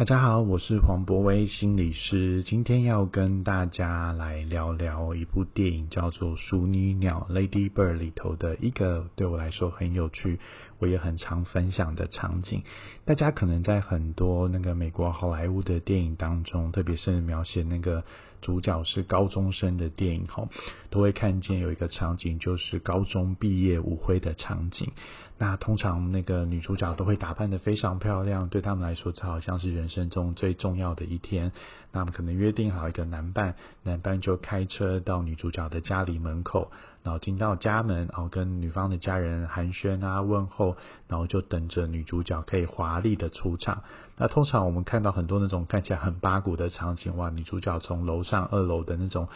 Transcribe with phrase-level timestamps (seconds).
[0.00, 10.38] 大家好，我是黄博威心理师，今天要跟大家来聊聊一部电影，叫做《熟女鸟》（Lady Bird） 里头的一个对我来说很有趣，
[10.80, 12.64] 我也很常分享的场景。
[13.04, 18.02] 大家可能在很多那个美国好莱坞的电影当中，特别是描写那个
[18.40, 20.48] 主角是高中生的电影后，
[20.90, 24.90] 都会看见有一个场景，就是高中毕业舞会的场景。
[25.38, 31.52] 那通常那个女主角都会打扮的非常漂亮，对他们来说，这好像是人生中最重要的一天。
[31.92, 36.70] 那么可能约定好一个男伴，男伴就开车到女主角的家里门口，
[37.02, 40.76] 然后进到家门，然后跟女方的家人寒暄啊问候，
[41.08, 43.82] 然后就等着女主角可以华丽的出场。
[44.16, 49.28] 那通常我们看到很多那种看起来很八股的场景，哇，女主角从楼上二楼的那种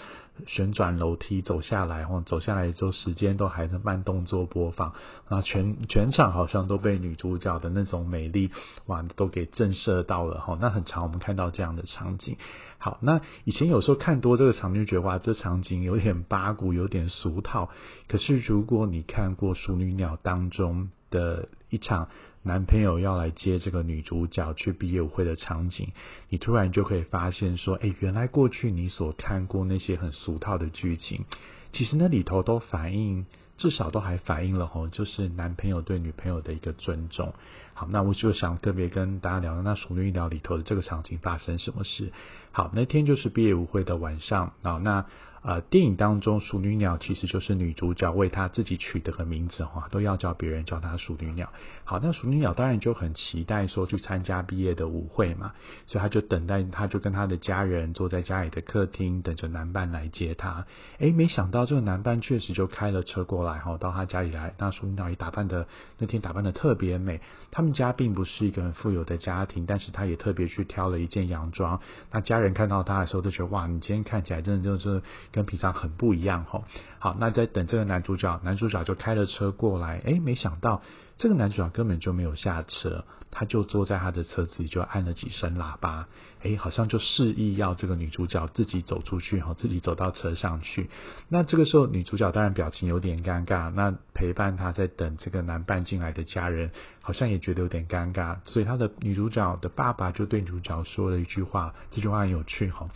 [0.46, 4.92] 旋转楼梯走下来，或走下来之后时间都还是慢动作播放，
[5.28, 8.50] 然后全全场好像都被女主角的那种美丽
[8.84, 10.58] 哇都给震慑到了哈。
[10.60, 12.36] 那很长我们看到这样的场景。
[12.84, 17.70] 好，那以前有时候看多这个场景，觉得哇，这场景有点八股，有点俗套。
[18.08, 22.08] 可是如果你看过《熟女鸟》当中的一场。
[22.46, 25.92] 男朋友要来接这个女主角去毕业舞会的场景，
[26.28, 31.24] 你突然就可以发现说，哎，原来过去你所看过那些很俗套的剧情，
[31.72, 33.24] 其实那里头都反映，
[33.56, 37.32] 至少都还反映了吼，就是男朋友对女朋友的一个尊重。
[37.74, 42.12] 好，那我就想特别跟大家聊，那熟女鸟里头的这个场景发生什么事？
[42.52, 45.06] 好，那天就是毕业舞会的晚上啊，那。
[45.46, 51.52] 呃，电影当中，熟女鸟其实就是女主角为她自己取的个名字哈，都要叫别人叫她熟女鸟。
[51.84, 55.52] 好，那熟女鸟当然就很期待说去参加毕业的舞会嘛，
[55.86, 60.64] 所以她就等待，她就跟她的家人坐在家里的客厅，等着男伴来接她。
[60.96, 64.54] 诶，没想到这个男伴确实就开了车过来哈，到她家里来。
[64.56, 67.20] 那熟女鸟也打扮的那天打扮的特别美。
[67.50, 71.80] 他们家并不是一个很富有的家庭，但是他也特别去挑了一件洋装。
[72.12, 75.02] 那家人看到他的时候都觉得哇，你今天看起来真的就是。
[75.32, 76.62] 跟平常很不一样哈，
[76.98, 80.82] 好，那在等这个男主角，男主角就开了车过来，诶，没想到
[81.18, 86.06] 这个男主角根本就没有下车，他就坐在他的车子里，就按了几声喇叭，
[86.42, 90.88] 诶，好像就示意要这个女主角自己走出去哈，自己走到车上去。
[91.28, 96.70] 那这个时候女主角当然表情有点尴尬，那陪伴他在等这个男伴进来的家人
[97.02, 102.88] 好像也觉得有点尴尬，所以他的女主角的爸爸就对女主角说了一句话，这句话很有趣哈，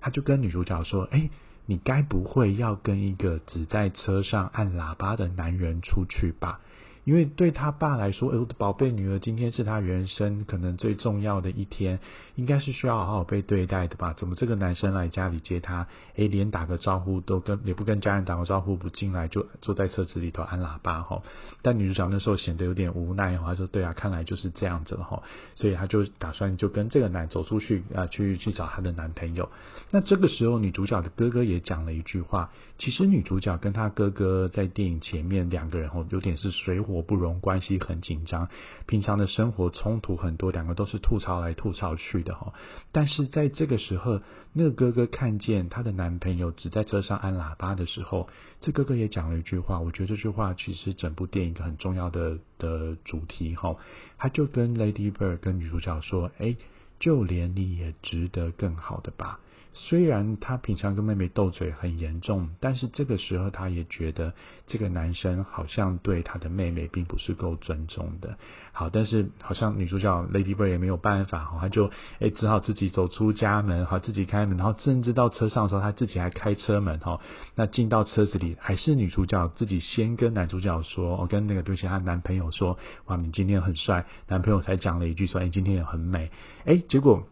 [0.00, 1.30] 他就跟女主角说，哎。
[1.64, 6.60] 你该不会要跟一个只在车上按喇叭的男人出去吧？
[7.04, 11.98] 因为对他爸来说，我的宝贝女儿今天是他人生可能最重要的一天，
[12.36, 14.12] 应该是需要好好被对待的吧？
[14.12, 21.22] 怎么这个男生来家里接她，诶，连打个招呼都跟也不跟家人打个招呼，不进来就坐在车子里头按喇叭哈？
[21.62, 25.24] 但女主角那时候显得有点无奈哈，说对啊，看来就是这样子了哈，
[25.56, 29.48] 所以她就打算就跟这个男走出去啊，去去找她的男朋友。
[29.90, 36.91] 那这个时候，女主角的哥哥也讲了一句话，其实女主角跟她哥哥在电影前面两个人哦，有点是水火。
[36.92, 38.48] 我不容，关系很紧张，
[38.86, 42.52] 平常的生活冲突很多，两个都是吐槽来吐槽去的哈。
[42.92, 44.20] 但是在这个时候，
[44.52, 48.28] 那个哥哥看见她的男朋友只在车上按喇叭的时候，
[48.60, 53.76] 这哥哥也讲了一句话，我觉得这句话其实整部电影一个很重要的的主题哈。
[54.16, 56.56] 他就跟 Lady Bird 跟女主角说：“哎，
[57.00, 59.40] 就连你也值得更好的吧。”
[59.74, 64.34] 虽然他平常跟妹妹斗嘴很严重，但是这个时候他也觉得
[64.66, 68.36] 这个男生好像对他的妹妹并不是够尊重的。
[68.74, 71.90] 好，但是好像女主角 Lady Bird 也没有办法，哈，她就
[72.20, 77.20] 哎只好自己走出家门，好，自己开门，然后甚至到车上的时候，她自己还开车门，哈，
[77.54, 86.30] 那进到车子里，还是女主角自己先跟男主角说，我跟那个对象她男朋友说，哇，你今天很帅，男朋友才讲了一句说，哎，今天也很美，
[86.64, 87.26] 哎，结果。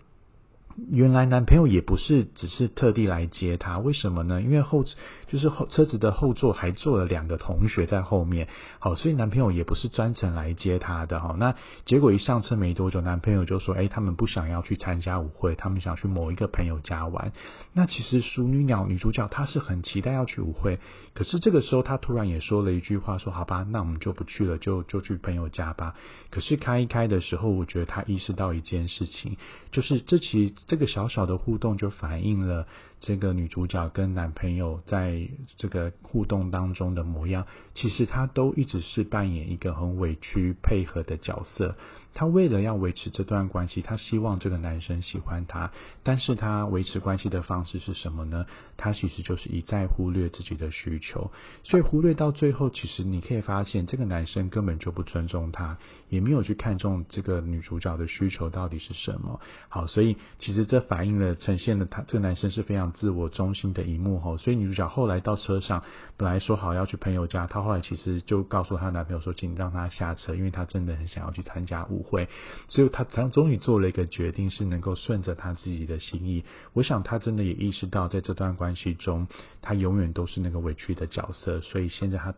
[0.89, 4.41] 原来男朋友也不是只是特地来接她，为什么呢？
[4.41, 4.85] 因为后
[5.27, 8.49] 就是后车子的后座还坐了两个同学在后面，
[8.79, 11.35] 好，所以男朋友也不是专程来接她的哈。
[11.39, 11.55] 那
[11.85, 17.33] 结果一上车没多久，男朋友就说：“哎，他们不想要去参加舞会，他们想去某一个朋友家玩。”
[17.75, 20.79] 那其实淑女鸟女主角她是很期待要去舞会，
[21.15, 25.95] 可是这个时候她突然也说了一句话，说：“好吧，那我们就不去了，就就去朋友家吧。”
[26.31, 29.37] 可是开一开的时候，我觉得她意识到一件事情，
[29.73, 30.55] 就是这其实。
[30.71, 32.65] 这个小小的互动就反映了
[33.01, 41.77] 这个女主角跟男朋友在这个互动当中的模样，其实她都一直是扮演一个很委屈配合的角色。
[42.13, 45.71] 她为了要维持这段关系，她希望这个男生喜欢她，
[46.03, 48.47] 但是她维持关系的方式是什么呢？
[48.77, 51.31] 她其实就是一再忽略自己的需求，
[51.63, 59.41] 所以忽略到最后，其实你可以发现，这个男生根本就不尊重她，也没有去看重这个女主角的需求到底是什么。
[59.69, 64.37] 好，所以其实这反映了、呈现了他这个男生是非常自我中心的一幕哈。
[64.37, 65.83] 所以女主角后来到车上，
[66.17, 72.29] 本来说好要去朋友家，她后来其实就告诉她男朋友说，请让他下车，因为她真的很想要去参加舞会。
[72.69, 76.45] 所以她才终于做了一个决定，是能够顺着她自己的心意。
[76.73, 79.27] 我想她真的也意识到，在这段关系中，
[79.63, 81.61] 她永远都是那个委屈的角色。
[81.61, 82.35] 所以现在她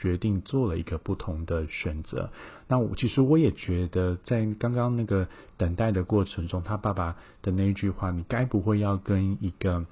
[0.00, 2.30] 决定做了一个不同的选择。
[2.66, 9.86] 那我其实我也觉得，在刚刚那个等待的过程中，他爸爸的那一句话：“你该不会要跟一个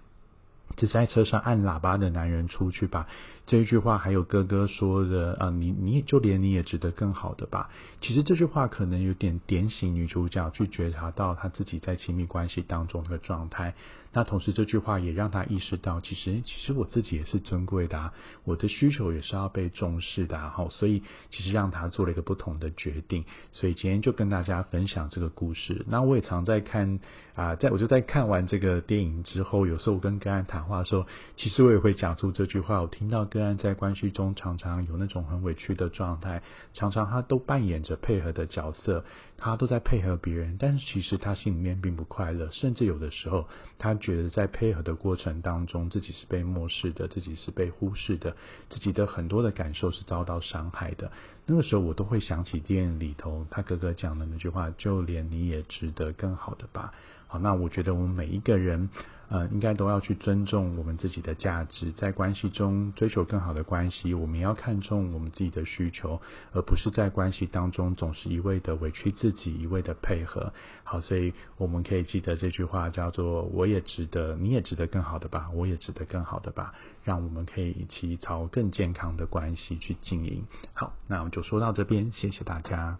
[0.77, 3.07] 只在车上按喇叭的男人出去吧？”
[3.45, 7.71] 这一句话还有哥哥说的啊，你你也就连你也值得更好的吧。
[8.01, 13.75] 其实这句话可能有点点醒女主角去觉察到她自己在亲密关系当中的状态。
[14.15, 20.51] 那同时这句话也让她意识到，其实其实我自己也是尊贵的，啊，我的需求也是要被重视的。
[20.51, 23.25] 好，所以其实让她做了一个不同的决定。
[23.53, 25.85] 所以今天就跟大家分享这个故事。
[25.89, 27.01] 那我也常在看
[27.35, 31.07] 啊，在我就在看完这个电影之后，有时候我跟个案谈话的时候，
[31.37, 32.81] 其实我也会讲出这句话。
[32.81, 33.29] 我听到。
[33.33, 36.43] 个案在关系中常常有那种很委屈的状态，
[36.75, 39.07] 常常他都扮演着配合的角色，
[39.39, 43.49] 他都在配合别人，但是其实他心里面并不快乐，甚至有的时候
[43.79, 48.37] 他觉得在配合的过程当中，自己是被漠视的，自己是被忽视的，
[48.69, 51.11] 自己的很多的感受是遭到伤害的。
[51.47, 56.93] 那个时候我都会想起电影里头他哥哥讲的那句话：“就连你也值得更好的吧。”
[57.33, 58.91] 好，那我觉得我们每一个人。
[59.29, 66.21] 呃，应该都要去尊重我们自己的价值，在关系中追求更好的关系，我们要看重我们自己的需求，
[66.53, 70.53] 而不是在关系当中总是一味的委屈自己，一味的配合。
[70.85, 80.45] 好，所以我们可以记得这句话，叫做“我也值得，你也值得更好的吧，我也值得更好的吧”，让我们可以一起朝更健康的关系去经营。
[80.75, 82.99] 好，那我们就说到这边，谢谢大家。